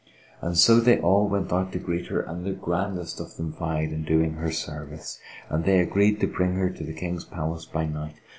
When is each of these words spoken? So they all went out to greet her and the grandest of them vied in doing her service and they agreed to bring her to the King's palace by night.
So 0.53 0.79
they 0.79 0.99
all 0.99 1.27
went 1.27 1.53
out 1.53 1.71
to 1.73 1.77
greet 1.77 2.07
her 2.07 2.21
and 2.21 2.43
the 2.43 2.53
grandest 2.53 3.19
of 3.19 3.37
them 3.37 3.51
vied 3.51 3.91
in 3.91 4.03
doing 4.03 4.33
her 4.33 4.51
service 4.51 5.19
and 5.47 5.63
they 5.63 5.79
agreed 5.79 6.19
to 6.21 6.27
bring 6.27 6.55
her 6.55 6.71
to 6.71 6.83
the 6.83 6.95
King's 6.95 7.23
palace 7.23 7.65
by 7.65 7.85
night. 7.85 8.15